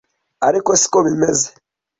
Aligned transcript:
ariko 0.47 0.69
si 0.81 0.87
ko 0.91 0.99
bimeze 1.07 1.47